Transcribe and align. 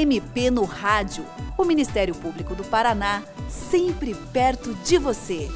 MP 0.00 0.50
no 0.50 0.64
Rádio. 0.64 1.26
O 1.58 1.64
Ministério 1.64 2.14
Público 2.14 2.54
do 2.54 2.64
Paraná, 2.64 3.22
sempre 3.50 4.14
perto 4.32 4.72
de 4.76 4.96
você. 4.96 5.46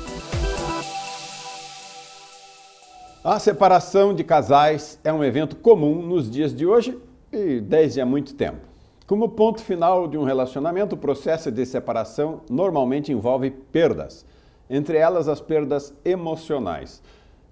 A 3.25 3.38
separação 3.38 4.15
de 4.15 4.22
casais 4.22 5.01
é 5.03 5.11
um 5.11 5.25
evento 5.25 5.57
comum 5.57 6.03
nos 6.03 6.30
dias 6.30 6.54
de 6.54 6.67
hoje 6.67 6.99
e 7.32 7.59
desde 7.59 8.02
há 8.02 8.04
muito 8.04 8.34
tempo. 8.34 8.59
Como 9.07 9.30
ponto 9.30 9.62
final 9.62 10.07
de 10.07 10.18
um 10.18 10.25
relacionamento, 10.25 10.95
o 10.95 10.98
processo 10.98 11.50
de 11.50 11.64
separação 11.64 12.42
normalmente 12.50 13.11
envolve 13.11 13.50
perdas, 13.50 14.26
entre 14.68 14.98
elas 14.98 15.26
as 15.26 15.40
perdas 15.40 15.95
emocionais. 16.04 17.02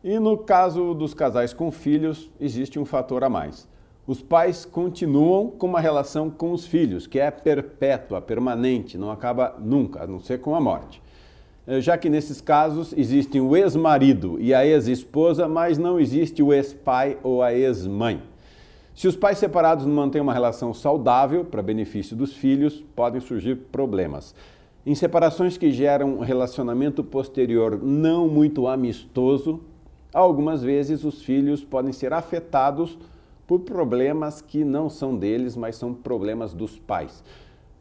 E 0.05 0.19
no 0.19 0.37
caso 0.37 0.93
dos 0.93 1.15
casais 1.15 1.55
com 1.55 1.71
filhos, 1.71 2.31
existe 2.39 2.79
um 2.79 2.85
fator 2.85 3.25
a 3.25 3.31
mais. 3.31 3.67
Os 4.05 4.21
pais 4.21 4.65
continuam 4.65 5.49
com 5.49 5.69
uma 5.69 5.81
relação 5.81 6.29
com 6.29 6.53
os 6.53 6.67
filhos, 6.67 7.07
que 7.07 7.21
é 7.21 7.31
perpétua, 7.31 8.21
permanente, 8.21 8.99
não 8.99 9.13
acaba 9.13 9.55
nunca, 9.61 10.03
a 10.03 10.07
não 10.09 10.19
ser 10.19 10.41
com 10.41 10.57
a 10.57 10.61
morte. 10.61 11.01
Eh, 11.69 11.81
já 11.81 11.97
que 11.97 12.11
nesses 12.11 12.41
casos 12.41 12.93
existem 12.97 13.41
o 13.41 13.57
ex-marido 13.57 14.41
e 14.41 14.53
a 14.53 14.67
ex-esposa, 14.67 15.47
mas 15.47 15.79
não 15.79 16.01
existe 16.01 16.43
o 16.43 16.53
ex-pai 16.53 17.17
ou 17.23 17.45
a 17.45 17.55
ex-mãe. 17.55 18.21
Se 18.93 19.07
os 19.07 19.15
pais 19.15 19.39
separados 19.39 19.87
não 19.87 19.95
mantêm 19.95 20.21
uma 20.21 20.35
relação 20.35 20.75
saudável 20.75 21.45
para 21.45 21.63
benefício 21.63 22.17
dos 22.17 22.33
filhos, 22.33 22.85
podem 22.97 23.21
surgir 23.21 23.55
problemas. 23.71 24.35
Em 24.85 24.97
separações 24.97 25.57
que 25.57 25.71
geram 25.71 26.17
um 26.17 26.21
relacionamento 26.21 27.05
posterior 27.05 27.81
não 27.81 28.27
muito 28.27 28.67
amistoso, 28.67 29.61
algumas 30.13 30.61
vezes 30.61 31.05
os 31.05 31.23
filhos 31.23 31.63
podem 31.63 31.93
ser 31.93 32.13
afetados 32.13 32.99
por 33.47 33.61
problemas 33.61 34.41
que 34.41 34.65
não 34.65 34.89
são 34.89 35.17
deles, 35.17 35.57
mas 35.57 35.77
são 35.77 35.93
problemas 35.93 36.55
dos 36.55 36.79
pais. 36.79 37.23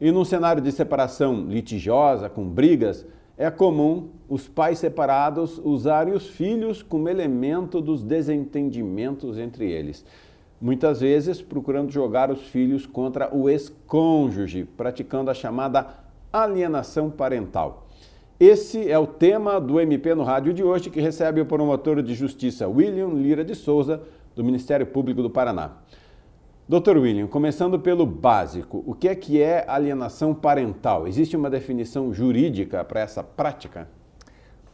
E 0.00 0.10
num 0.10 0.24
cenário 0.24 0.60
de 0.60 0.72
separação 0.72 1.46
litigiosa, 1.46 2.28
com 2.28 2.44
brigas, 2.44 3.06
é 3.36 3.50
comum 3.50 4.08
os 4.28 4.48
pais 4.48 4.78
separados 4.78 5.60
usarem 5.64 6.12
os 6.14 6.28
filhos 6.28 6.82
como 6.82 7.08
elemento 7.08 7.80
dos 7.80 8.02
desentendimentos 8.02 9.38
entre 9.38 9.70
eles. 9.70 10.04
Muitas 10.60 11.00
vezes 11.00 11.42
procurando 11.42 11.90
jogar 11.90 12.30
os 12.30 12.42
filhos 12.42 12.86
contra 12.86 13.34
o 13.34 13.48
ex-cônjuge, 13.48 14.64
praticando 14.76 15.30
a 15.30 15.34
chamada 15.34 15.86
alienação 16.32 17.10
parental. 17.10 17.86
Esse 18.38 18.90
é 18.90 18.98
o 18.98 19.06
tema 19.06 19.60
do 19.60 19.80
MP 19.80 20.14
no 20.14 20.24
Rádio 20.24 20.52
de 20.52 20.64
hoje, 20.64 20.90
que 20.90 21.00
recebe 21.00 21.40
o 21.40 21.46
promotor 21.46 22.02
de 22.02 22.14
justiça 22.14 22.68
William 22.68 23.08
Lira 23.08 23.44
de 23.44 23.54
Souza, 23.54 24.02
do 24.34 24.44
Ministério 24.44 24.86
Público 24.86 25.22
do 25.22 25.30
Paraná. 25.30 25.72
Doutor 26.68 26.96
William, 26.96 27.26
começando 27.26 27.78
pelo 27.78 28.06
básico, 28.06 28.82
o 28.86 28.94
que 28.94 29.08
é 29.08 29.14
que 29.14 29.42
é 29.42 29.64
alienação 29.68 30.32
parental? 30.32 31.06
Existe 31.06 31.36
uma 31.36 31.50
definição 31.50 32.14
jurídica 32.14 32.82
para 32.84 33.00
essa 33.00 33.22
prática? 33.22 33.88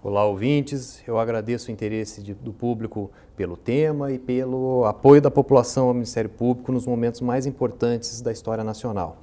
Olá, 0.00 0.24
ouvintes. 0.24 1.02
Eu 1.08 1.18
agradeço 1.18 1.68
o 1.68 1.72
interesse 1.72 2.22
de, 2.22 2.34
do 2.34 2.52
público 2.52 3.10
pelo 3.36 3.56
tema 3.56 4.12
e 4.12 4.18
pelo 4.18 4.84
apoio 4.84 5.20
da 5.20 5.30
população 5.30 5.88
ao 5.88 5.94
Ministério 5.94 6.30
Público 6.30 6.70
nos 6.70 6.86
momentos 6.86 7.20
mais 7.20 7.46
importantes 7.46 8.20
da 8.20 8.30
história 8.30 8.62
nacional. 8.62 9.16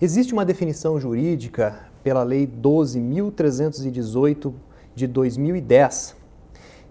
Existe 0.00 0.32
uma 0.32 0.46
definição 0.46 0.98
jurídica 0.98 1.80
pela 2.02 2.22
Lei 2.22 2.46
12.318 2.46 4.54
de 4.94 5.06
2010, 5.06 6.16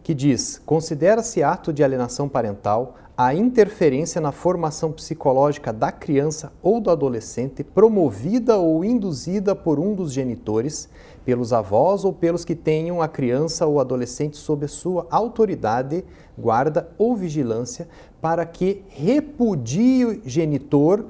que 0.09 0.15
diz: 0.15 0.59
considera-se 0.65 1.43
ato 1.43 1.71
de 1.71 1.83
alienação 1.83 2.27
parental 2.27 2.95
a 3.15 3.31
interferência 3.35 4.19
na 4.19 4.31
formação 4.31 4.91
psicológica 4.91 5.71
da 5.71 5.91
criança 5.91 6.51
ou 6.63 6.81
do 6.81 6.89
adolescente 6.89 7.63
promovida 7.63 8.57
ou 8.57 8.83
induzida 8.83 9.55
por 9.55 9.77
um 9.77 9.93
dos 9.93 10.11
genitores, 10.11 10.89
pelos 11.23 11.53
avós 11.53 12.03
ou 12.03 12.11
pelos 12.11 12.43
que 12.43 12.55
tenham 12.55 13.03
a 13.03 13.07
criança 13.07 13.67
ou 13.67 13.79
adolescente 13.79 14.35
sob 14.35 14.67
sua 14.67 15.05
autoridade, 15.11 16.03
guarda 16.35 16.89
ou 16.97 17.15
vigilância, 17.15 17.87
para 18.19 18.47
que 18.47 18.81
repudie 18.89 20.05
o 20.05 20.21
genitor 20.27 21.05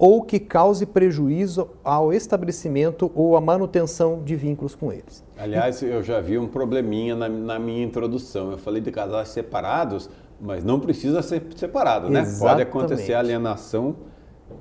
ou 0.00 0.22
que 0.22 0.40
cause 0.40 0.86
prejuízo 0.86 1.68
ao 1.84 2.10
estabelecimento 2.10 3.12
ou 3.14 3.36
à 3.36 3.40
manutenção 3.40 4.22
de 4.24 4.34
vínculos 4.34 4.74
com 4.74 4.90
eles. 4.90 5.22
Aliás, 5.36 5.82
eu 5.82 6.02
já 6.02 6.22
vi 6.22 6.38
um 6.38 6.48
probleminha 6.48 7.14
na, 7.14 7.28
na 7.28 7.58
minha 7.58 7.84
introdução. 7.84 8.50
Eu 8.50 8.56
falei 8.56 8.80
de 8.80 8.90
casais 8.90 9.28
separados, 9.28 10.08
mas 10.40 10.64
não 10.64 10.80
precisa 10.80 11.20
ser 11.20 11.42
separado, 11.54 12.08
né? 12.08 12.22
Exatamente. 12.22 12.40
Pode 12.40 12.62
acontecer 12.62 13.12
alienação 13.12 13.94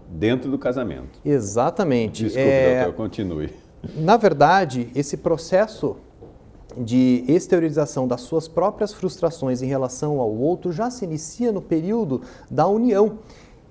dentro 0.09 0.51
do 0.51 0.59
casamento. 0.59 1.21
Exatamente. 1.23 2.23
Desculpe, 2.25 2.45
É, 2.49 2.83
doutor, 2.83 2.97
continue. 2.97 3.49
Na 3.95 4.17
verdade, 4.17 4.89
esse 4.93 5.15
processo 5.15 5.95
de 6.77 7.23
exteriorização 7.29 8.07
das 8.09 8.21
suas 8.21 8.45
próprias 8.47 8.93
frustrações 8.93 9.61
em 9.61 9.67
relação 9.67 10.19
ao 10.19 10.29
outro 10.35 10.73
já 10.73 10.91
se 10.91 11.05
inicia 11.05 11.49
no 11.49 11.61
período 11.61 12.21
da 12.51 12.67
união. 12.67 13.19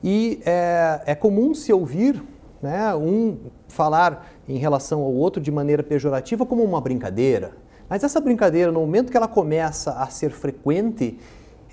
E 0.03 0.41
é, 0.45 1.03
é 1.07 1.15
comum 1.15 1.55
se 1.55 1.73
ouvir 1.73 2.23
né, 2.63 2.95
um 2.95 3.37
falar 3.69 4.29
em 4.49 4.59
relação 4.59 5.03
ao 5.03 5.13
outro 5.13 5.41
de 5.41 5.51
maneira 5.51 5.83
pejorativa 5.83 6.45
como 6.47 6.63
uma 6.63 6.81
brincadeira. 6.81 7.57
Mas 7.89 8.05
essa 8.05 8.21
brincadeira, 8.21 8.71
no 8.71 8.81
momento 8.81 9.11
que 9.11 9.17
ela 9.17 9.29
começa 9.29 9.93
a 9.93 10.07
ser 10.09 10.31
frequente, 10.31 11.19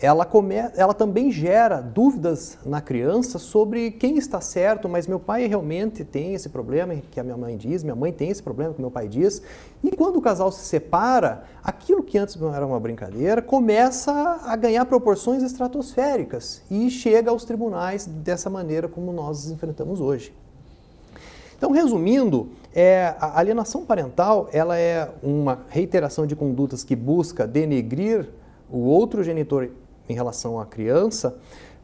ela, 0.01 0.25
come, 0.25 0.55
ela 0.75 0.93
também 0.93 1.31
gera 1.31 1.79
dúvidas 1.79 2.57
na 2.65 2.81
criança 2.81 3.39
sobre 3.39 3.91
quem 3.91 4.17
está 4.17 4.41
certo, 4.41 4.89
mas 4.89 5.07
meu 5.07 5.19
pai 5.19 5.47
realmente 5.47 6.03
tem 6.03 6.33
esse 6.33 6.49
problema 6.49 6.95
que 7.09 7.19
a 7.19 7.23
minha 7.23 7.37
mãe 7.37 7.55
diz, 7.55 7.81
minha 7.81 7.95
mãe 7.95 8.11
tem 8.11 8.29
esse 8.29 8.43
problema 8.43 8.73
que 8.73 8.81
meu 8.81 8.91
pai 8.91 9.07
diz. 9.07 9.41
E 9.81 9.95
quando 9.95 10.17
o 10.17 10.21
casal 10.21 10.51
se 10.51 10.65
separa, 10.65 11.43
aquilo 11.63 12.03
que 12.03 12.17
antes 12.17 12.35
não 12.35 12.53
era 12.53 12.65
uma 12.65 12.79
brincadeira 12.79 13.41
começa 13.41 14.11
a 14.43 14.55
ganhar 14.57 14.85
proporções 14.85 15.41
estratosféricas 15.41 16.61
e 16.69 16.89
chega 16.89 17.31
aos 17.31 17.45
tribunais 17.45 18.05
dessa 18.05 18.49
maneira 18.49 18.89
como 18.89 19.13
nós 19.13 19.49
enfrentamos 19.49 20.01
hoje. 20.01 20.33
Então, 21.57 21.71
resumindo, 21.71 22.49
é, 22.73 23.15
a 23.17 23.39
alienação 23.39 23.85
parental 23.85 24.49
ela 24.51 24.77
é 24.77 25.09
uma 25.23 25.61
reiteração 25.69 26.27
de 26.27 26.35
condutas 26.35 26.83
que 26.83 26.97
busca 26.97 27.47
denegrir 27.47 28.27
o 28.69 28.79
outro 28.79 29.23
genitor 29.23 29.69
em 30.07 30.13
relação 30.13 30.59
à 30.59 30.65
criança, 30.65 31.37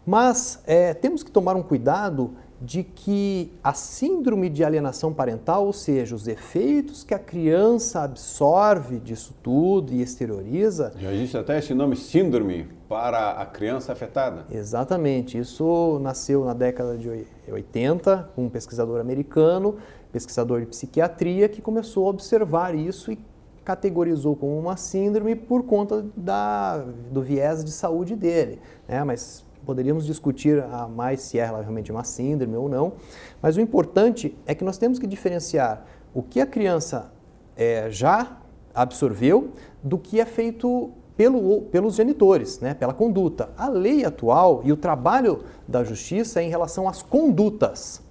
mas 0.06 0.62
é, 0.66 0.94
temos 0.94 1.24
que 1.24 1.32
tomar 1.32 1.56
um 1.56 1.64
cuidado 1.64 2.36
de 2.62 2.84
que 2.84 3.52
a 3.64 3.74
síndrome 3.74 4.48
de 4.48 4.64
alienação 4.64 5.12
parental, 5.12 5.66
ou 5.66 5.74
seja, 5.74 6.16
os 6.16 6.28
efeitos 6.28 7.04
que 7.04 7.14
a 7.14 7.18
criança 7.18 8.04
absorve 8.04 9.00
disso 9.00 9.36
tudo 9.42 9.92
e 9.92 10.02
exterioriza. 10.02 10.94
Já 11.00 11.12
existe 11.12 11.36
até 11.38 11.58
esse 11.58 11.74
nome 11.74 11.96
síndrome 11.96 12.68
para 12.88 13.32
a 13.32 13.46
criança 13.48 13.92
afetada. 13.92 14.46
Exatamente, 14.52 15.40
isso 15.40 16.00
nasceu 16.04 16.46
na 16.46 16.54
década 16.54 16.96
de 16.98 17.26
80 17.52 18.30
com 18.36 18.46
um 18.46 18.50
pesquisador 18.50 19.02
americano, 19.02 19.78
pesquisador 20.12 20.60
de 20.60 20.68
psiquiatria, 20.68 21.50
que 21.50 21.62
começou 21.62 22.06
a 22.06 22.10
observar 22.12 22.76
isso 22.76 23.12
e 23.12 23.18
categorizou 23.64 24.36
como 24.36 24.58
uma 24.58 24.78
síndrome 24.78 25.36
por 25.36 25.64
conta 25.64 26.06
da, 26.16 26.84
do 27.12 27.22
viés 27.22 27.64
de 27.64 27.72
saúde 27.72 28.16
dele. 28.16 28.60
Né? 28.88 29.04
Mas 29.04 29.46
poderíamos 29.66 30.06
discutir 30.06 30.64
mais 30.96 31.22
se 31.22 31.40
é 31.40 31.46
realmente 31.46 31.92
uma 31.92 32.04
síndrome 32.04 32.56
ou 32.56 32.68
não. 32.68 32.94
Mas 33.42 33.58
o 33.58 33.62
importante 33.62 34.38
é 34.46 34.56
que 34.56 34.64
nós 34.64 34.78
temos 34.78 34.98
que 34.98 35.08
diferenciar 35.08 35.86
o 36.14 36.22
que 36.22 36.42
a 36.42 36.46
criança 36.46 37.12
é, 37.56 37.90
já 37.90 38.38
absorveu 38.74 39.52
do 39.84 39.98
que 39.98 40.20
é 40.20 40.26
feito 40.26 40.92
pelo, 41.16 41.62
pelos 41.64 41.96
genitores, 41.96 42.60
né, 42.60 42.74
pela 42.74 42.94
conduta. 42.94 43.50
A 43.58 43.70
lei 43.70 44.04
atual 44.04 44.62
e 44.64 44.72
o 44.72 44.78
trabalho 44.78 45.44
da 45.68 45.84
justiça 45.84 46.42
é 46.42 46.44
em 46.44 46.50
relação 46.50 46.88
às 46.88 47.02
condutas. 47.02 48.02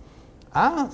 A 0.53 0.89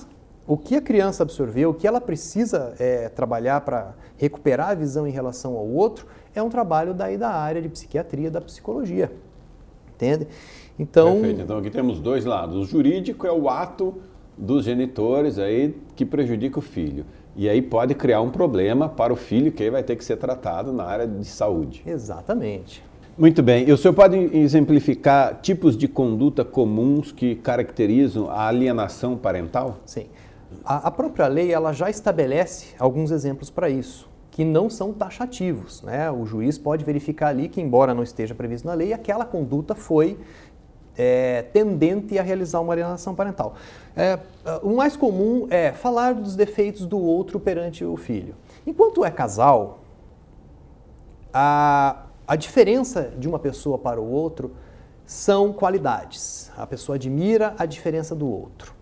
o 0.47 0.55
que 0.57 0.75
a 0.75 0.81
criança 0.81 1.23
absorveu, 1.23 1.71
o 1.71 1.73
que 1.73 1.85
ela 1.85 1.99
precisa 1.99 2.73
é, 2.79 3.09
trabalhar 3.09 3.61
para 3.61 3.93
recuperar 4.17 4.69
a 4.69 4.73
visão 4.73 5.05
em 5.05 5.11
relação 5.11 5.57
ao 5.57 5.67
outro, 5.67 6.07
é 6.33 6.41
um 6.41 6.49
trabalho 6.49 6.93
daí 6.93 7.17
da 7.17 7.29
área 7.29 7.61
de 7.61 7.67
psiquiatria, 7.67 8.31
da 8.31 8.39
psicologia. 8.39 9.11
Entende? 9.93 10.27
Então, 10.79 11.15
Perfeito. 11.15 11.41
Então 11.41 11.57
aqui 11.57 11.69
temos 11.69 11.99
dois 11.99 12.23
lados. 12.23 12.55
O 12.55 12.65
jurídico 12.65 13.27
é 13.27 13.31
o 13.31 13.49
ato 13.49 13.95
dos 14.37 14.63
genitores 14.63 15.37
aí 15.37 15.75
que 15.95 16.05
prejudica 16.05 16.59
o 16.59 16.61
filho. 16.61 17.05
E 17.35 17.49
aí 17.49 17.61
pode 17.61 17.93
criar 17.93 18.21
um 18.21 18.29
problema 18.29 18.87
para 18.87 19.11
o 19.11 19.15
filho 19.15 19.51
que 19.51 19.63
aí 19.63 19.69
vai 19.69 19.83
ter 19.83 19.95
que 19.95 20.05
ser 20.05 20.15
tratado 20.15 20.71
na 20.71 20.85
área 20.85 21.05
de 21.05 21.25
saúde. 21.25 21.83
exatamente. 21.85 22.87
Muito 23.17 23.41
bem. 23.41 23.67
E 23.67 23.71
o 23.71 23.77
senhor 23.77 23.95
pode 23.95 24.15
exemplificar 24.15 25.39
tipos 25.41 25.75
de 25.75 25.87
conduta 25.87 26.45
comuns 26.45 27.11
que 27.11 27.33
caracterizam 27.33 28.29
a 28.29 28.47
alienação 28.47 29.17
parental? 29.17 29.79
Sim. 29.87 30.05
A, 30.63 30.87
a 30.87 30.91
própria 30.91 31.27
lei 31.27 31.51
ela 31.51 31.73
já 31.73 31.89
estabelece 31.89 32.75
alguns 32.79 33.11
exemplos 33.11 33.49
para 33.49 33.69
isso, 33.69 34.09
que 34.31 34.45
não 34.45 34.69
são 34.69 34.93
taxativos. 34.93 35.81
Né? 35.81 36.09
O 36.11 36.25
juiz 36.25 36.57
pode 36.57 36.83
verificar 36.85 37.29
ali 37.29 37.49
que, 37.49 37.61
embora 37.61 37.93
não 37.93 38.03
esteja 38.03 38.35
previsto 38.35 38.67
na 38.67 38.73
lei, 38.73 38.93
aquela 38.93 39.25
conduta 39.25 39.75
foi 39.75 40.17
é, 40.97 41.43
tendente 41.53 42.17
a 42.17 42.23
realizar 42.23 42.59
uma 42.59 42.73
alienação 42.73 43.13
parental. 43.13 43.53
É, 43.95 44.19
o 44.63 44.75
mais 44.75 44.97
comum 44.97 45.47
é 45.49 45.71
falar 45.71 46.15
dos 46.15 46.35
defeitos 46.35 46.85
do 46.85 46.99
outro 46.99 47.39
perante 47.39 47.85
o 47.85 47.95
filho. 47.95 48.35
Enquanto 48.65 49.05
é 49.05 49.11
casal, 49.11 49.79
a, 51.33 52.05
a 52.27 52.35
diferença 52.35 53.13
de 53.17 53.27
uma 53.27 53.37
pessoa 53.37 53.77
para 53.77 54.01
o 54.01 54.09
outro 54.09 54.55
são 55.05 55.53
qualidades. 55.53 56.51
A 56.57 56.65
pessoa 56.65 56.95
admira 56.95 57.53
a 57.57 57.65
diferença 57.65 58.15
do 58.15 58.27
outro. 58.27 58.76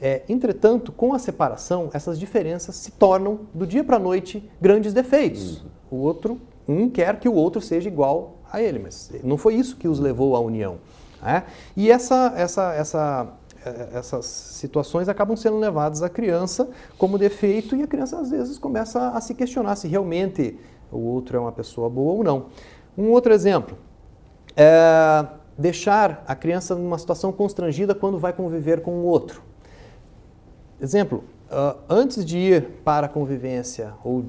É, 0.00 0.22
entretanto, 0.28 0.90
com 0.90 1.12
a 1.12 1.18
separação, 1.18 1.90
essas 1.92 2.18
diferenças 2.18 2.74
se 2.76 2.92
tornam, 2.92 3.40
do 3.52 3.66
dia 3.66 3.84
para 3.84 3.96
a 3.96 3.98
noite, 3.98 4.48
grandes 4.60 4.94
defeitos. 4.94 5.60
Uhum. 5.60 5.68
O 5.90 5.96
outro, 5.96 6.40
um 6.66 6.88
quer 6.88 7.18
que 7.20 7.28
o 7.28 7.34
outro 7.34 7.60
seja 7.60 7.88
igual 7.88 8.38
a 8.50 8.62
ele, 8.62 8.78
mas 8.78 9.10
não 9.22 9.36
foi 9.36 9.54
isso 9.54 9.76
que 9.76 9.86
os 9.86 10.00
levou 10.00 10.34
à 10.34 10.40
união. 10.40 10.78
Né? 11.20 11.44
E 11.76 11.90
essa, 11.90 12.32
essa, 12.34 12.72
essa, 12.72 13.28
é, 13.64 13.98
essas 13.98 14.24
situações 14.24 15.08
acabam 15.08 15.36
sendo 15.36 15.58
levadas 15.58 16.02
à 16.02 16.08
criança 16.08 16.70
como 16.96 17.18
defeito 17.18 17.76
e 17.76 17.82
a 17.82 17.86
criança 17.86 18.18
às 18.18 18.30
vezes 18.30 18.58
começa 18.58 19.10
a 19.10 19.20
se 19.20 19.34
questionar 19.34 19.76
se 19.76 19.86
realmente 19.86 20.58
o 20.90 20.98
outro 20.98 21.36
é 21.36 21.40
uma 21.40 21.52
pessoa 21.52 21.90
boa 21.90 22.12
ou 22.12 22.24
não. 22.24 22.46
Um 22.96 23.10
outro 23.10 23.34
exemplo 23.34 23.76
é 24.56 25.26
deixar 25.58 26.24
a 26.26 26.34
criança 26.34 26.74
numa 26.74 26.98
situação 26.98 27.30
constrangida 27.30 27.94
quando 27.94 28.18
vai 28.18 28.32
conviver 28.32 28.80
com 28.80 28.92
o 28.92 29.04
outro. 29.04 29.49
Exemplo, 30.80 31.24
uh, 31.50 31.78
antes 31.88 32.24
de 32.24 32.38
ir 32.38 32.62
para 32.84 33.06
a 33.06 33.08
convivência 33.08 33.92
ou 34.02 34.24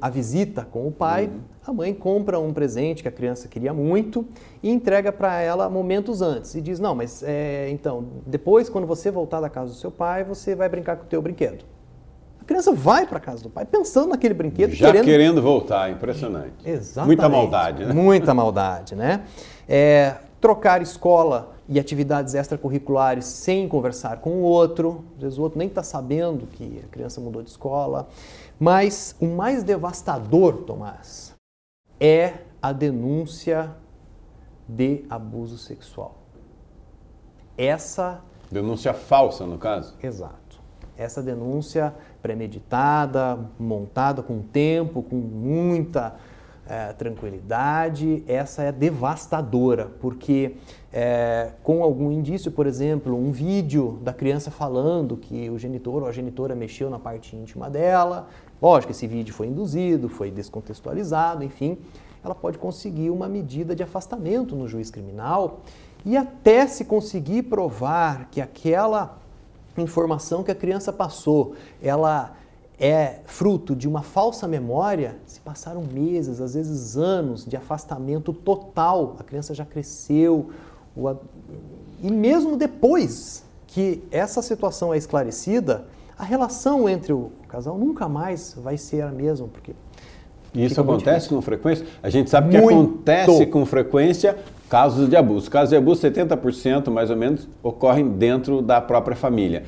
a 0.00 0.10
visita 0.10 0.66
com 0.68 0.86
o 0.86 0.92
pai, 0.92 1.26
uhum. 1.26 1.40
a 1.66 1.72
mãe 1.72 1.94
compra 1.94 2.38
um 2.38 2.52
presente 2.52 3.02
que 3.02 3.08
a 3.08 3.12
criança 3.12 3.46
queria 3.46 3.72
muito 3.72 4.26
e 4.62 4.70
entrega 4.70 5.12
para 5.12 5.40
ela 5.40 5.68
momentos 5.68 6.20
antes 6.20 6.54
e 6.54 6.60
diz: 6.60 6.80
Não, 6.80 6.94
mas 6.94 7.22
é, 7.22 7.68
então, 7.70 8.04
depois, 8.26 8.68
quando 8.68 8.86
você 8.86 9.10
voltar 9.10 9.40
da 9.40 9.48
casa 9.48 9.72
do 9.72 9.76
seu 9.76 9.90
pai, 9.90 10.24
você 10.24 10.54
vai 10.54 10.68
brincar 10.68 10.96
com 10.96 11.04
o 11.04 11.06
teu 11.06 11.22
brinquedo. 11.22 11.64
A 12.40 12.44
criança 12.44 12.72
vai 12.72 13.06
para 13.06 13.18
a 13.18 13.20
casa 13.20 13.42
do 13.42 13.50
pai 13.50 13.64
pensando 13.64 14.08
naquele 14.08 14.34
brinquedo. 14.34 14.72
Já 14.72 14.86
querendo, 14.86 15.04
querendo 15.04 15.42
voltar, 15.42 15.90
impressionante. 15.90 16.54
Exatamente. 16.64 17.06
Muita 17.06 17.28
maldade, 17.28 17.84
né? 17.84 17.92
Muita 17.92 18.34
maldade, 18.34 18.94
né? 18.94 19.22
É, 19.68 20.16
trocar 20.40 20.80
escola 20.80 21.57
e 21.68 21.78
atividades 21.78 22.34
extracurriculares 22.34 23.26
sem 23.26 23.68
conversar 23.68 24.18
com 24.18 24.30
o 24.30 24.42
outro. 24.42 25.04
Às 25.16 25.22
vezes 25.22 25.38
o 25.38 25.42
outro 25.42 25.58
nem 25.58 25.68
está 25.68 25.82
sabendo 25.82 26.46
que 26.46 26.82
a 26.84 26.88
criança 26.88 27.20
mudou 27.20 27.42
de 27.42 27.50
escola. 27.50 28.08
Mas 28.58 29.14
o 29.20 29.26
mais 29.26 29.62
devastador, 29.62 30.62
Tomás, 30.62 31.34
é 32.00 32.38
a 32.62 32.72
denúncia 32.72 33.74
de 34.66 35.04
abuso 35.10 35.58
sexual. 35.58 36.16
Essa. 37.56 38.22
Denúncia 38.50 38.94
falsa, 38.94 39.46
no 39.46 39.58
caso? 39.58 39.94
Exato. 40.02 40.58
Essa 40.96 41.22
denúncia 41.22 41.94
premeditada, 42.22 43.38
montada 43.58 44.22
com 44.22 44.40
tempo, 44.40 45.02
com 45.02 45.16
muita 45.16 46.16
é, 46.68 46.92
tranquilidade, 46.92 48.22
essa 48.26 48.62
é 48.62 48.72
devastadora, 48.72 49.90
porque 50.00 50.56
é, 50.92 51.52
com 51.62 51.82
algum 51.82 52.10
indício, 52.10 52.50
por 52.50 52.66
exemplo, 52.66 53.14
um 53.14 53.30
vídeo 53.30 53.98
da 54.02 54.12
criança 54.12 54.50
falando 54.50 55.16
que 55.16 55.50
o 55.50 55.58
genitor 55.58 56.02
ou 56.02 56.08
a 56.08 56.12
genitora 56.12 56.54
mexeu 56.54 56.88
na 56.88 56.98
parte 56.98 57.36
íntima 57.36 57.68
dela, 57.68 58.28
lógico, 58.60 58.92
esse 58.92 59.06
vídeo 59.06 59.34
foi 59.34 59.48
induzido, 59.48 60.08
foi 60.08 60.30
descontextualizado, 60.30 61.44
enfim, 61.44 61.78
ela 62.24 62.34
pode 62.34 62.58
conseguir 62.58 63.10
uma 63.10 63.28
medida 63.28 63.76
de 63.76 63.82
afastamento 63.82 64.56
no 64.56 64.66
juiz 64.66 64.90
criminal 64.90 65.60
e 66.04 66.16
até 66.16 66.66
se 66.66 66.84
conseguir 66.84 67.44
provar 67.44 68.28
que 68.30 68.40
aquela 68.40 69.18
informação 69.76 70.42
que 70.42 70.50
a 70.50 70.54
criança 70.54 70.92
passou, 70.92 71.54
ela 71.82 72.34
é 72.80 73.20
fruto 73.26 73.74
de 73.74 73.88
uma 73.88 74.02
falsa 74.02 74.46
memória, 74.46 75.16
se 75.26 75.40
passaram 75.40 75.82
meses, 75.82 76.40
às 76.40 76.54
vezes 76.54 76.96
anos 76.96 77.44
de 77.44 77.56
afastamento 77.56 78.32
total, 78.32 79.16
a 79.18 79.24
criança 79.24 79.52
já 79.52 79.64
cresceu, 79.64 80.50
e 82.02 82.10
mesmo 82.10 82.56
depois 82.56 83.44
que 83.66 84.02
essa 84.10 84.40
situação 84.42 84.92
é 84.94 84.98
esclarecida, 84.98 85.86
a 86.18 86.24
relação 86.24 86.88
entre 86.88 87.12
o 87.12 87.30
casal 87.48 87.78
nunca 87.78 88.08
mais 88.08 88.54
vai 88.56 88.76
ser 88.76 89.02
a 89.02 89.10
mesma, 89.10 89.46
porque 89.48 89.72
isso 90.54 90.80
acontece 90.80 91.28
com 91.28 91.40
frequência? 91.42 91.86
A 92.02 92.08
gente 92.08 92.30
sabe 92.30 92.50
que 92.50 92.60
Muito. 92.60 92.74
acontece 92.74 93.46
com 93.46 93.64
frequência 93.66 94.36
casos 94.68 95.08
de 95.08 95.16
abuso. 95.16 95.50
Casos 95.50 95.70
de 95.70 95.76
abuso, 95.76 96.02
70% 96.02 96.90
mais 96.90 97.10
ou 97.10 97.16
menos, 97.16 97.48
ocorrem 97.62 98.08
dentro 98.08 98.62
da 98.62 98.80
própria 98.80 99.16
família. 99.16 99.64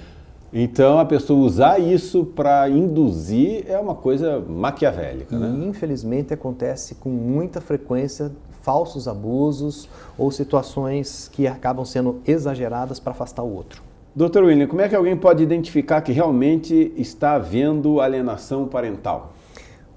Então, 0.52 0.98
a 0.98 1.04
pessoa 1.04 1.38
usar 1.46 1.78
isso 1.78 2.24
para 2.24 2.68
induzir 2.68 3.64
é 3.68 3.78
uma 3.78 3.94
coisa 3.94 4.40
maquiavélica, 4.40 5.38
né? 5.38 5.48
E, 5.48 5.68
infelizmente, 5.68 6.34
acontece 6.34 6.96
com 6.96 7.08
muita 7.08 7.60
frequência 7.60 8.32
falsos 8.60 9.08
abusos 9.08 9.88
ou 10.18 10.30
situações 10.30 11.28
que 11.28 11.46
acabam 11.46 11.84
sendo 11.84 12.20
exageradas 12.26 12.98
para 12.98 13.12
afastar 13.12 13.42
o 13.42 13.54
outro. 13.54 13.82
Doutor 14.14 14.42
William, 14.42 14.66
como 14.66 14.80
é 14.80 14.88
que 14.88 14.96
alguém 14.96 15.16
pode 15.16 15.42
identificar 15.42 16.00
que 16.00 16.12
realmente 16.12 16.92
está 16.96 17.34
havendo 17.34 18.00
alienação 18.00 18.66
parental? 18.66 19.32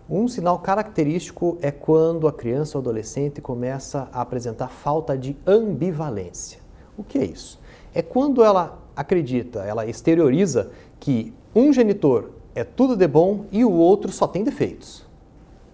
Um 0.08 0.28
sinal 0.28 0.60
característico 0.60 1.58
é 1.62 1.72
quando 1.72 2.28
a 2.28 2.32
criança 2.32 2.78
ou 2.78 2.82
adolescente 2.82 3.42
começa 3.42 4.08
a 4.14 4.22
apresentar 4.22 4.68
falta 4.68 5.18
de 5.18 5.36
ambivalência. 5.48 6.60
O 6.96 7.04
que 7.04 7.18
é 7.18 7.26
isso? 7.26 7.60
É 7.94 8.02
quando 8.02 8.44
ela 8.44 8.83
acredita, 8.96 9.60
ela 9.60 9.86
exterioriza 9.86 10.72
que 11.00 11.34
um 11.56 11.72
genitor 11.72 12.32
é 12.56 12.64
tudo 12.64 12.96
de 12.96 13.08
bom 13.08 13.46
e 13.52 13.66
o 13.66 13.72
outro 13.72 14.12
só 14.12 14.28
tem 14.28 14.44
defeitos. 14.44 15.06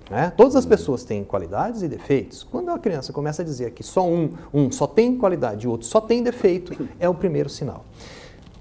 Né? 0.10 0.34
Todas 0.36 0.56
as 0.56 0.66
pessoas 0.66 1.04
têm 1.04 1.24
qualidades 1.24 1.84
e 1.84 1.88
defeitos. 1.88 2.44
Quando 2.44 2.70
a 2.72 2.80
criança 2.80 3.14
começa 3.14 3.42
a 3.42 3.46
dizer 3.46 3.72
que 3.72 3.84
só 3.84 4.08
um, 4.08 4.32
um 4.54 4.72
só 4.72 4.88
tem 4.88 5.18
qualidade 5.18 5.66
e 5.66 5.68
o 5.68 5.72
outro 5.72 5.88
só 5.88 6.02
tem 6.02 6.24
defeito, 6.24 6.90
é 7.00 7.08
o 7.08 7.14
primeiro 7.14 7.50
sinal. 7.50 7.86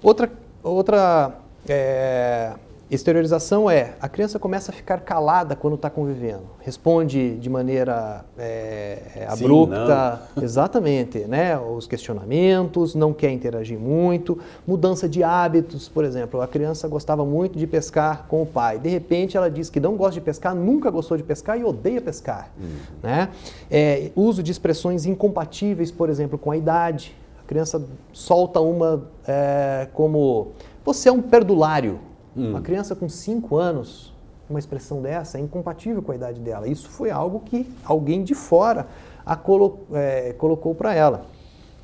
Outra, 0.03 0.31
outra 0.61 1.39
é, 1.67 2.53
Exteriorização 2.91 3.69
é 3.69 3.93
a 4.01 4.09
criança 4.09 4.39
começa 4.39 4.71
a 4.71 4.73
ficar 4.73 5.01
calada 5.01 5.55
quando 5.55 5.75
está 5.75 5.91
convivendo, 5.91 6.41
responde 6.59 7.37
de 7.37 7.47
maneira 7.47 8.25
é, 8.35 8.97
é 9.15 9.27
abrupta, 9.29 10.19
Sim, 10.33 10.41
exatamente, 10.43 11.19
né? 11.19 11.55
Os 11.59 11.85
questionamentos, 11.85 12.95
não 12.95 13.13
quer 13.13 13.29
interagir 13.29 13.77
muito, 13.77 14.39
mudança 14.65 15.07
de 15.07 15.23
hábitos, 15.23 15.87
por 15.87 16.03
exemplo, 16.03 16.41
a 16.41 16.47
criança 16.47 16.87
gostava 16.87 17.23
muito 17.23 17.59
de 17.59 17.67
pescar 17.67 18.25
com 18.27 18.41
o 18.41 18.45
pai, 18.45 18.79
de 18.79 18.89
repente 18.89 19.37
ela 19.37 19.51
diz 19.51 19.69
que 19.69 19.79
não 19.79 19.95
gosta 19.95 20.13
de 20.13 20.21
pescar, 20.21 20.55
nunca 20.55 20.89
gostou 20.89 21.15
de 21.15 21.21
pescar 21.21 21.59
e 21.59 21.63
odeia 21.63 22.01
pescar, 22.01 22.49
uhum. 22.59 22.69
né? 23.03 23.29
É, 23.69 24.09
uso 24.15 24.41
de 24.41 24.51
expressões 24.51 25.05
incompatíveis, 25.05 25.91
por 25.91 26.09
exemplo, 26.09 26.39
com 26.39 26.49
a 26.49 26.57
idade, 26.57 27.15
a 27.39 27.47
criança 27.47 27.79
solta 28.11 28.59
uma 28.59 29.03
é, 29.27 29.87
como 29.93 30.53
você 30.83 31.07
é 31.07 31.11
um 31.11 31.21
perdulário 31.21 32.08
Hum. 32.39 32.51
Uma 32.51 32.61
criança 32.61 32.95
com 32.95 33.09
5 33.09 33.57
anos, 33.57 34.13
uma 34.49 34.57
expressão 34.57 35.01
dessa 35.01 35.37
é 35.37 35.41
incompatível 35.41 36.01
com 36.01 36.11
a 36.13 36.15
idade 36.15 36.39
dela. 36.39 36.67
Isso 36.67 36.89
foi 36.89 37.11
algo 37.11 37.41
que 37.41 37.69
alguém 37.83 38.23
de 38.23 38.33
fora 38.33 38.87
a 39.25 39.35
colo 39.35 39.81
é, 39.93 40.33
colocou 40.33 40.73
para 40.73 40.95
ela. 40.95 41.25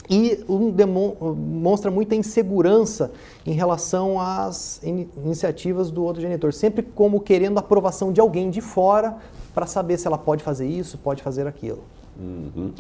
E 0.10 0.44
um 0.48 0.70
demonstra 0.70 1.90
muita 1.90 2.16
insegurança 2.16 3.12
em 3.46 3.54
relação 3.54 4.20
às 4.20 4.82
in 4.84 5.08
iniciativas 5.18 5.90
do 5.90 6.04
outro 6.04 6.22
genitor, 6.22 6.54
sempre 6.54 6.84
como 6.84 7.20
querendo 7.20 7.58
a 7.58 7.60
aprovação 7.60 8.14
de 8.14 8.22
alguém 8.22 8.50
de 8.50 8.62
fora 8.62 9.18
para 9.54 9.66
saber 9.66 9.98
se 9.98 10.06
ela 10.06 10.18
pode 10.18 10.44
fazer 10.44 10.68
isso, 10.68 10.98
pode 10.98 11.24
fazer 11.24 11.48
aquilo. 11.48 11.84
Uhum. 12.20 12.72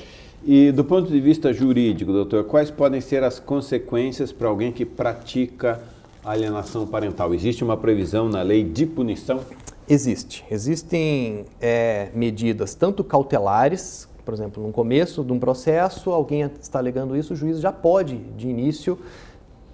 E 0.45 0.71
do 0.71 0.83
ponto 0.83 1.11
de 1.11 1.19
vista 1.19 1.51
jurídico, 1.51 2.11
doutor, 2.11 2.43
quais 2.43 2.69
podem 2.69 3.01
ser 3.01 3.23
as 3.23 3.39
consequências 3.39 4.31
para 4.31 4.47
alguém 4.47 4.71
que 4.71 4.85
pratica 4.85 5.81
alienação 6.25 6.87
parental? 6.87 7.33
Existe 7.33 7.63
uma 7.63 7.77
previsão 7.77 8.27
na 8.27 8.41
lei 8.41 8.63
de 8.63 8.85
punição? 8.85 9.41
Existe. 9.87 10.43
Existem 10.49 11.45
é, 11.61 12.09
medidas 12.13 12.73
tanto 12.73 13.03
cautelares, 13.03 14.09
por 14.25 14.33
exemplo, 14.33 14.61
no 14.61 14.71
começo 14.71 15.23
de 15.23 15.31
um 15.31 15.39
processo, 15.39 16.11
alguém 16.11 16.41
está 16.59 16.79
alegando 16.79 17.15
isso, 17.15 17.33
o 17.33 17.35
juiz 17.35 17.59
já 17.59 17.71
pode, 17.71 18.17
de 18.35 18.47
início, 18.47 18.97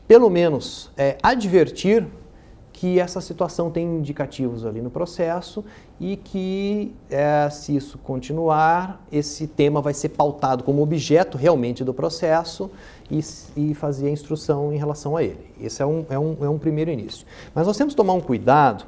pelo 0.08 0.30
menos 0.30 0.92
é, 0.98 1.18
advertir 1.24 2.06
que 2.82 3.00
essa 3.00 3.22
situação 3.22 3.70
tem 3.70 3.86
indicativos 3.86 4.66
ali 4.66 4.82
no 4.82 4.90
processo 4.90 5.64
e 6.00 6.18
que, 6.18 6.92
é, 7.12 7.48
se 7.52 7.76
isso 7.76 8.00
continuar, 8.00 9.06
esse 9.12 9.46
tema 9.46 9.80
vai 9.82 9.94
ser 9.94 10.10
pautado 10.10 10.64
como 10.64 10.82
objeto 10.82 11.38
realmente 11.38 11.84
do 11.84 11.94
processo 11.94 12.72
e, 13.08 13.20
e 13.56 13.76
fazer 13.76 14.08
a 14.08 14.10
instrução 14.10 14.74
em 14.74 14.78
relação 14.78 15.16
a 15.16 15.24
ele. 15.24 15.46
Esse 15.62 15.84
é 15.84 15.86
um, 15.86 16.04
é, 16.10 16.18
um, 16.18 16.38
é 16.42 16.50
um 16.50 16.58
primeiro 16.58 16.90
início. 16.90 17.24
Mas 17.54 17.68
nós 17.68 17.78
temos 17.78 17.94
que 17.94 17.98
tomar 17.98 18.14
um 18.14 18.20
cuidado 18.20 18.84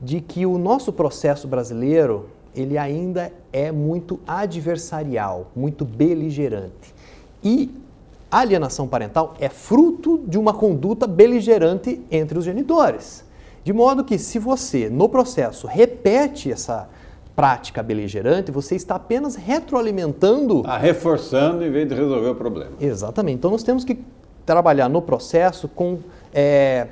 de 0.00 0.20
que 0.20 0.44
o 0.44 0.58
nosso 0.58 0.92
processo 0.92 1.46
brasileiro 1.46 2.28
ele 2.52 2.76
ainda 2.76 3.32
é 3.52 3.70
muito 3.70 4.18
adversarial, 4.26 5.52
muito 5.54 5.84
beligerante. 5.84 6.92
E 7.44 7.70
alienação 8.32 8.88
parental 8.88 9.34
é 9.38 9.48
fruto 9.48 10.24
de 10.26 10.38
uma 10.38 10.54
conduta 10.54 11.06
beligerante 11.06 12.00
entre 12.10 12.38
os 12.38 12.44
genitores. 12.44 13.24
De 13.62 13.72
modo 13.72 14.02
que, 14.02 14.18
se 14.18 14.38
você, 14.38 14.88
no 14.88 15.08
processo, 15.08 15.66
repete 15.66 16.50
essa 16.50 16.88
prática 17.36 17.82
beligerante, 17.82 18.50
você 18.50 18.74
está 18.74 18.96
apenas 18.96 19.36
retroalimentando. 19.36 20.60
Está 20.60 20.78
reforçando 20.78 21.64
em 21.64 21.70
vez 21.70 21.88
de 21.88 21.94
resolver 21.94 22.30
o 22.30 22.34
problema. 22.34 22.72
Exatamente. 22.80 23.36
Então, 23.36 23.50
nós 23.50 23.62
temos 23.62 23.84
que 23.84 23.98
trabalhar 24.44 24.88
no 24.88 25.00
processo 25.00 25.68
com 25.68 25.98
é, 26.34 26.88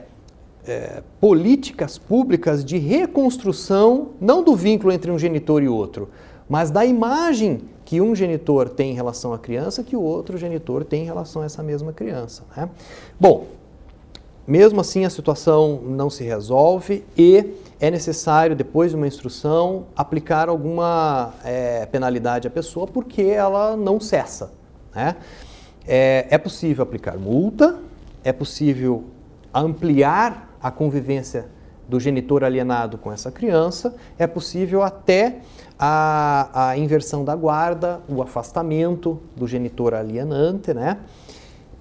é, 0.67 1.03
políticas 1.21 1.99
públicas 1.99 2.65
de 2.65 2.79
reconstrução, 2.79 4.11
não 4.21 4.45
do 4.45 4.55
vínculo 4.55 4.93
entre 4.93 5.11
um 5.11 5.19
genitor 5.19 5.63
e 5.63 5.69
outro, 5.69 6.09
mas 6.49 6.71
da 6.71 6.85
imagem 6.85 7.63
que 7.91 8.01
um 8.01 8.15
genitor 8.15 8.69
tem 8.69 8.93
em 8.93 8.95
relação 8.95 9.33
à 9.33 9.39
criança 9.39 9.83
que 9.83 9.97
o 9.97 10.01
outro 10.01 10.39
genitor 10.39 10.85
tem 10.85 11.03
em 11.03 11.07
relação 11.07 11.43
a 11.43 11.45
essa 11.45 11.61
mesma 11.61 11.93
criança. 11.93 12.45
Né? 12.57 12.71
Bom, 13.19 13.47
mesmo 14.47 14.81
assim 14.81 15.05
a 15.05 15.11
situação 15.11 15.81
não 15.83 16.09
se 16.09 16.23
resolve 16.23 17.05
e 17.19 17.53
é 17.81 17.91
necessário, 17.91 18.55
depois 18.55 18.93
de 18.93 18.97
uma 18.97 19.09
instrução, 19.09 19.87
aplicar 19.97 20.49
alguma 20.49 21.35
é, 21.45 21.85
penalidade 21.87 22.47
à 22.47 22.51
pessoa 22.53 22.87
porque 22.87 23.23
ela 23.23 23.77
não 23.77 23.99
cessa. 23.99 24.53
Né? 24.95 25.17
É, 25.85 26.29
é 26.31 26.39
possível 26.39 26.85
aplicar 26.85 27.19
multa, 27.19 27.81
é 28.23 28.33
possível 28.33 29.03
ampliar 29.53 30.57
a 30.63 30.71
convivência 30.71 31.49
do 31.91 31.99
genitor 31.99 32.45
alienado 32.45 32.97
com 32.97 33.13
essa 33.13 33.31
criança, 33.33 33.95
é 34.17 34.27
possível 34.27 34.83
até 34.83 35.41
a, 35.79 36.69
a 36.71 36.79
inversão 36.79 37.25
da 37.25 37.35
guarda, 37.35 38.01
o 38.09 38.23
afastamento 38.23 39.19
do 39.37 39.47
genitor 39.47 39.93
alienante, 39.93 40.73
né? 40.73 40.99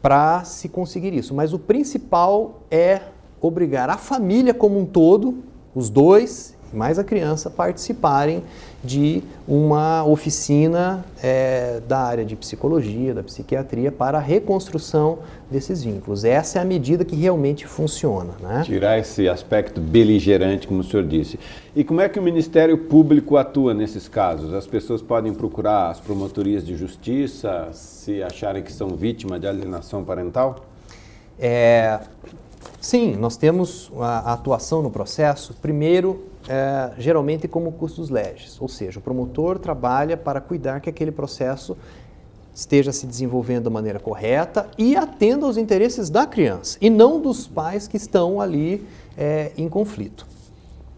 Para 0.01 0.43
se 0.43 0.67
conseguir 0.67 1.13
isso. 1.13 1.33
Mas 1.35 1.53
o 1.53 1.59
principal 1.59 2.61
é 2.71 3.01
obrigar 3.39 3.89
a 3.89 3.97
família 3.97 4.53
como 4.53 4.79
um 4.79 4.85
todo, 4.85 5.43
os 5.75 5.89
dois 5.89 6.57
mais 6.73 6.99
a 6.99 7.03
criança 7.03 7.49
participarem 7.49 8.43
de 8.83 9.21
uma 9.47 10.05
oficina 10.05 11.03
é, 11.21 11.81
da 11.87 11.99
área 11.99 12.23
de 12.23 12.35
psicologia, 12.35 13.13
da 13.13 13.21
psiquiatria, 13.21 13.91
para 13.91 14.17
a 14.17 14.21
reconstrução 14.21 15.19
desses 15.51 15.83
vínculos. 15.83 16.23
Essa 16.23 16.59
é 16.59 16.61
a 16.61 16.65
medida 16.65 17.03
que 17.03 17.15
realmente 17.15 17.67
funciona. 17.67 18.33
Né? 18.39 18.61
Tirar 18.63 18.97
esse 18.97 19.27
aspecto 19.27 19.81
beligerante, 19.81 20.67
como 20.67 20.79
o 20.79 20.83
senhor 20.83 21.05
disse. 21.05 21.37
E 21.75 21.83
como 21.83 21.99
é 21.99 22.07
que 22.07 22.19
o 22.19 22.21
Ministério 22.21 22.77
Público 22.77 23.35
atua 23.35 23.73
nesses 23.73 24.07
casos? 24.07 24.53
As 24.53 24.65
pessoas 24.65 25.01
podem 25.01 25.33
procurar 25.33 25.89
as 25.89 25.99
promotorias 25.99 26.65
de 26.65 26.75
justiça 26.75 27.69
se 27.73 28.23
acharem 28.23 28.63
que 28.63 28.71
são 28.71 28.89
vítimas 28.89 29.41
de 29.41 29.47
alienação 29.47 30.05
parental? 30.05 30.65
É, 31.37 31.99
sim, 32.79 33.15
nós 33.15 33.35
temos 33.35 33.91
a, 33.97 34.31
a 34.31 34.33
atuação 34.33 34.81
no 34.81 34.89
processo, 34.89 35.53
primeiro 35.61 36.28
é, 36.47 36.91
geralmente 36.97 37.47
como 37.47 37.71
custos 37.71 38.09
legis, 38.09 38.59
ou 38.61 38.67
seja, 38.67 38.99
o 38.99 39.01
promotor 39.01 39.59
trabalha 39.59 40.15
para 40.15 40.39
cuidar 40.39 40.79
que 40.79 40.89
aquele 40.89 41.11
processo 41.11 41.77
esteja 42.53 42.91
se 42.91 43.05
desenvolvendo 43.05 43.65
da 43.65 43.69
maneira 43.69 43.99
correta 43.99 44.67
e 44.77 44.95
atenda 44.95 45.45
aos 45.45 45.57
interesses 45.57 46.09
da 46.09 46.25
criança 46.25 46.77
e 46.81 46.89
não 46.89 47.21
dos 47.21 47.47
pais 47.47 47.87
que 47.87 47.97
estão 47.97 48.41
ali 48.41 48.85
é, 49.17 49.51
em 49.57 49.69
conflito. 49.69 50.27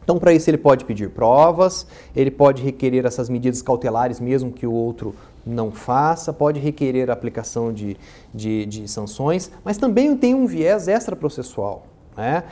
Então, 0.04 0.18
para 0.18 0.34
isso, 0.34 0.50
ele 0.50 0.58
pode 0.58 0.84
pedir 0.84 1.12
provas, 1.12 1.86
ele 2.16 2.32
pode 2.32 2.64
requerer 2.64 3.06
essas 3.06 3.30
medidas 3.30 3.62
cautelares, 3.62 4.20
mesmo 4.20 4.52
que 4.52 4.66
o 4.66 4.74
outro 4.74 5.16
não 5.46 5.72
faça, 5.72 6.34
pode 6.34 6.60
requerer 6.60 7.10
a 7.10 7.14
aplicação 7.14 7.72
de, 7.72 7.96
de, 8.34 8.66
de 8.66 8.88
sanções, 8.88 9.52
mas 9.64 9.78
também 9.78 10.16
tem 10.18 10.34
um 10.34 10.46
viés 10.46 10.88
extraprocessual. 10.88 11.86
Né? 12.16 12.44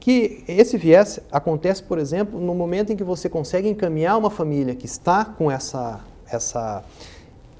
Que 0.00 0.44
esse 0.48 0.76
viés 0.76 1.20
acontece, 1.30 1.82
por 1.82 1.98
exemplo, 1.98 2.40
no 2.40 2.54
momento 2.54 2.92
em 2.92 2.96
que 2.96 3.04
você 3.04 3.28
consegue 3.28 3.68
encaminhar 3.68 4.18
uma 4.18 4.30
família 4.30 4.74
que 4.74 4.86
está 4.86 5.24
com 5.24 5.50
essa, 5.50 6.00
essa, 6.30 6.82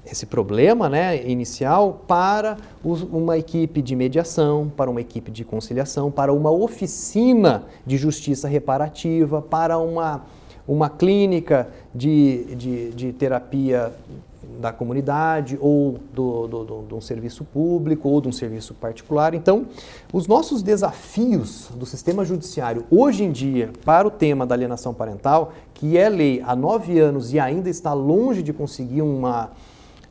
esse 0.05 0.25
problema 0.25 0.89
né, 0.89 1.25
inicial 1.25 2.01
para 2.07 2.57
uma 2.83 3.37
equipe 3.37 3.81
de 3.81 3.95
mediação, 3.95 4.71
para 4.75 4.89
uma 4.89 5.01
equipe 5.01 5.31
de 5.31 5.43
conciliação, 5.43 6.11
para 6.11 6.31
uma 6.33 6.51
oficina 6.51 7.63
de 7.85 7.97
justiça 7.97 8.47
reparativa, 8.47 9.41
para 9.41 9.77
uma, 9.77 10.25
uma 10.67 10.89
clínica 10.89 11.69
de, 11.93 12.55
de, 12.55 12.89
de 12.91 13.13
terapia 13.13 13.93
da 14.59 14.71
comunidade 14.71 15.57
ou 15.59 15.99
do, 16.13 16.47
do, 16.47 16.63
do, 16.63 16.81
de 16.87 16.93
um 16.93 17.01
serviço 17.01 17.43
público 17.43 18.09
ou 18.09 18.21
de 18.21 18.27
um 18.27 18.31
serviço 18.31 18.73
particular. 18.73 19.33
Então, 19.33 19.67
os 20.13 20.27
nossos 20.27 20.61
desafios 20.61 21.69
do 21.75 21.85
sistema 21.85 22.23
judiciário 22.23 22.85
hoje 22.89 23.23
em 23.23 23.31
dia 23.31 23.71
para 23.83 24.07
o 24.07 24.11
tema 24.11 24.45
da 24.45 24.55
alienação 24.55 24.93
parental, 24.93 25.53
que 25.73 25.97
é 25.97 26.09
lei 26.09 26.41
há 26.45 26.55
nove 26.55 26.99
anos 26.99 27.33
e 27.33 27.39
ainda 27.39 27.69
está 27.69 27.93
longe 27.93 28.41
de 28.41 28.53
conseguir 28.53 29.01
uma, 29.01 29.51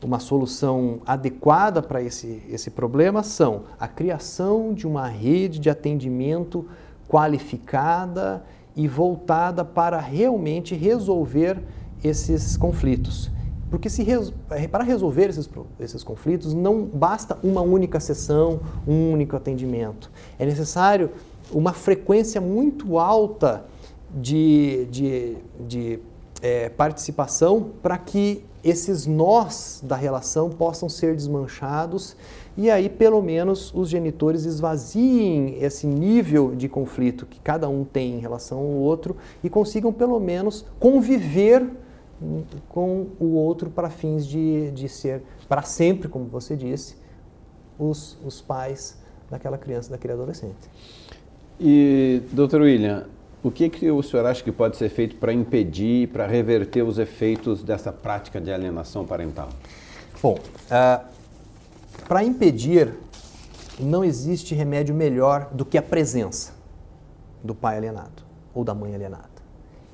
uma 0.03 0.19
solução 0.19 0.99
adequada 1.05 1.81
para 1.81 2.01
esse, 2.01 2.41
esse 2.49 2.69
problema, 2.69 3.23
são 3.23 3.63
a 3.79 3.87
criação 3.87 4.73
de 4.73 4.85
uma 4.85 5.07
rede 5.07 5.59
de 5.59 5.69
atendimento 5.69 6.65
qualificada 7.07 8.43
e 8.75 8.87
voltada 8.87 9.63
para 9.63 9.99
realmente 9.99 10.75
resolver 10.75 11.61
esses 12.03 12.57
conflitos. 12.57 13.34
Porque 13.75 13.89
se 13.89 14.07
eh, 14.51 14.67
para 14.69 14.85
resolver 14.85 15.27
esses, 15.27 15.49
esses 15.81 16.01
conflitos 16.01 16.53
não 16.53 16.85
basta 16.85 17.37
uma 17.43 17.59
única 17.59 17.99
sessão, 17.99 18.61
um 18.87 19.11
único 19.11 19.35
atendimento. 19.35 20.09
É 20.39 20.45
necessário 20.45 21.11
uma 21.51 21.73
frequência 21.73 22.39
muito 22.39 22.97
alta 22.97 23.65
de, 24.15 24.85
de, 24.89 25.37
de 25.67 25.99
é, 26.41 26.69
participação 26.69 27.71
para 27.83 27.97
que 27.97 28.45
esses 28.63 29.05
nós 29.05 29.81
da 29.83 29.97
relação 29.97 30.49
possam 30.49 30.87
ser 30.87 31.13
desmanchados 31.13 32.15
e 32.55 32.71
aí 32.71 32.87
pelo 32.87 33.21
menos 33.21 33.73
os 33.75 33.89
genitores 33.89 34.45
esvaziem 34.45 35.61
esse 35.61 35.85
nível 35.85 36.55
de 36.55 36.69
conflito 36.69 37.25
que 37.25 37.41
cada 37.41 37.67
um 37.67 37.83
tem 37.83 38.13
em 38.13 38.19
relação 38.19 38.57
ao 38.57 38.63
outro 38.67 39.17
e 39.43 39.49
consigam 39.49 39.91
pelo 39.91 40.17
menos 40.17 40.65
conviver 40.79 41.69
com 42.69 43.07
o 43.19 43.33
outro 43.33 43.69
para 43.69 43.89
fins 43.89 44.25
de, 44.25 44.71
de 44.71 44.87
ser, 44.87 45.21
para 45.47 45.61
sempre, 45.61 46.07
como 46.07 46.25
você 46.25 46.55
disse, 46.55 46.95
os, 47.77 48.17
os 48.23 48.41
pais 48.41 48.97
daquela 49.29 49.57
criança, 49.57 49.89
daquele 49.89 50.13
adolescente. 50.13 50.69
E, 51.59 52.21
doutor 52.31 52.61
William, 52.61 53.07
o 53.43 53.51
que, 53.51 53.69
que 53.69 53.91
o 53.91 54.01
senhor 54.01 54.25
acha 54.25 54.43
que 54.43 54.51
pode 54.51 54.77
ser 54.77 54.89
feito 54.89 55.17
para 55.17 55.31
impedir, 55.31 56.09
para 56.09 56.25
reverter 56.25 56.83
os 56.83 56.97
efeitos 56.97 57.63
dessa 57.63 57.91
prática 57.91 58.41
de 58.41 58.51
alienação 58.51 59.05
parental? 59.05 59.49
Bom, 60.21 60.35
uh, 60.35 61.05
para 62.07 62.23
impedir, 62.23 62.93
não 63.79 64.03
existe 64.03 64.55
remédio 64.55 64.95
melhor 64.95 65.49
do 65.51 65.65
que 65.65 65.77
a 65.77 65.81
presença 65.81 66.53
do 67.43 67.53
pai 67.53 67.77
alienado 67.77 68.23
ou 68.53 68.63
da 68.63 68.73
mãe 68.73 68.95
alienada. 68.95 69.35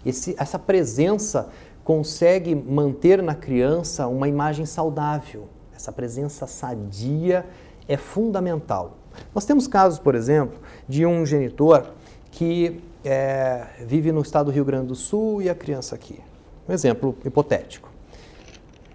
Esse, 0.05 0.35
essa 0.39 0.57
presença 0.57 1.49
consegue 1.83 2.53
manter 2.55 3.21
na 3.21 3.35
criança 3.35 4.07
uma 4.07 4.27
imagem 4.27 4.65
saudável. 4.65 5.47
Essa 5.75 5.91
presença 5.91 6.45
sadia 6.45 7.45
é 7.87 7.97
fundamental. 7.97 8.97
Nós 9.33 9.45
temos 9.45 9.67
casos, 9.67 9.99
por 9.99 10.15
exemplo, 10.15 10.59
de 10.87 11.05
um 11.05 11.25
genitor 11.25 11.91
que 12.31 12.81
é, 13.03 13.65
vive 13.85 14.11
no 14.11 14.21
estado 14.21 14.45
do 14.45 14.51
Rio 14.51 14.63
Grande 14.63 14.87
do 14.87 14.95
Sul 14.95 15.41
e 15.41 15.49
a 15.49 15.55
criança 15.55 15.95
aqui. 15.95 16.19
Um 16.67 16.73
exemplo 16.73 17.17
hipotético. 17.25 17.89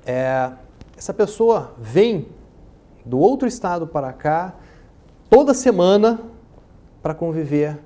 É, 0.04 0.50
essa 0.96 1.12
pessoa 1.12 1.74
vem 1.78 2.28
do 3.04 3.18
outro 3.18 3.46
estado 3.46 3.86
para 3.86 4.12
cá 4.12 4.54
toda 5.28 5.52
semana 5.52 6.20
para 7.02 7.14
conviver 7.14 7.78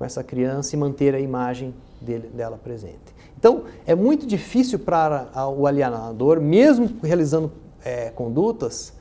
com 0.00 0.04
essa 0.06 0.24
criança 0.24 0.74
e 0.74 0.78
manter 0.78 1.14
a 1.14 1.20
imagem 1.20 1.74
dele, 2.00 2.30
dela 2.32 2.56
presente. 2.56 2.96
Então, 3.38 3.64
é 3.86 3.94
muito 3.94 4.26
difícil 4.26 4.78
para 4.78 5.28
o 5.54 5.66
alienador, 5.66 6.40
mesmo 6.40 6.88
realizando 7.02 7.52
é, 7.84 8.08
condutas, 8.08 8.94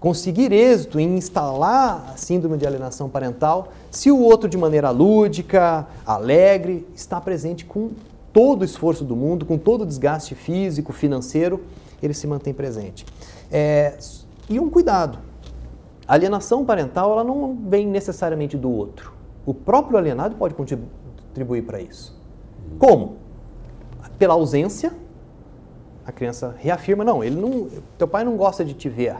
conseguir 0.00 0.50
êxito 0.50 0.98
em 0.98 1.18
instalar 1.18 2.12
a 2.14 2.16
síndrome 2.16 2.56
de 2.56 2.66
alienação 2.66 3.10
parental 3.10 3.74
se 3.90 4.10
o 4.10 4.18
outro, 4.18 4.48
de 4.48 4.56
maneira 4.56 4.88
lúdica, 4.88 5.86
alegre, 6.06 6.88
está 6.94 7.20
presente 7.20 7.66
com 7.66 7.90
todo 8.32 8.62
o 8.62 8.64
esforço 8.64 9.04
do 9.04 9.14
mundo, 9.14 9.44
com 9.44 9.58
todo 9.58 9.82
o 9.82 9.86
desgaste 9.86 10.34
físico, 10.34 10.94
financeiro, 10.94 11.62
ele 12.02 12.14
se 12.14 12.26
mantém 12.26 12.54
presente. 12.54 13.04
É, 13.52 13.98
e 14.48 14.58
um 14.58 14.70
cuidado: 14.70 15.18
a 16.06 16.14
alienação 16.14 16.64
parental 16.64 17.12
ela 17.12 17.24
não 17.24 17.54
vem 17.68 17.86
necessariamente 17.86 18.56
do 18.56 18.70
outro. 18.70 19.17
O 19.48 19.54
próprio 19.54 19.96
alienado 19.96 20.34
pode 20.34 20.54
contribuir 20.54 21.62
para 21.62 21.80
isso. 21.80 22.14
Como? 22.78 23.16
pela 24.18 24.34
ausência, 24.34 24.92
a 26.04 26.12
criança 26.12 26.54
reafirma, 26.58 27.02
não, 27.02 27.24
ele 27.24 27.40
não, 27.40 27.68
teu 27.96 28.06
pai 28.06 28.24
não 28.24 28.36
gosta 28.36 28.62
de 28.62 28.74
te 28.74 28.90
ver. 28.90 29.16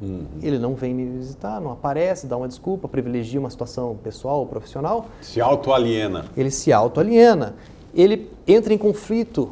Uhum. 0.00 0.24
Ele 0.40 0.58
não 0.58 0.74
vem 0.74 0.94
me 0.94 1.04
visitar, 1.04 1.60
não 1.60 1.72
aparece, 1.72 2.26
dá 2.26 2.38
uma 2.38 2.48
desculpa, 2.48 2.88
privilegia 2.88 3.38
uma 3.38 3.50
situação 3.50 3.98
pessoal 4.02 4.38
ou 4.38 4.46
profissional. 4.46 5.06
Se 5.20 5.42
autoaliena. 5.42 6.24
Ele 6.34 6.50
se 6.50 6.72
autoaliena. 6.72 7.54
Ele 7.94 8.30
entra 8.46 8.72
em 8.72 8.78
conflito 8.78 9.50